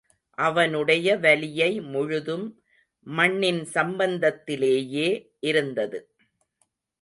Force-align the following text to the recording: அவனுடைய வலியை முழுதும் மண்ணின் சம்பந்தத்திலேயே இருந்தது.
அவனுடைய 0.37 1.17
வலியை 1.17 1.81
முழுதும் 1.81 2.47
மண்ணின் 3.07 3.61
சம்பந்தத்திலேயே 3.73 5.07
இருந்தது. 5.41 5.99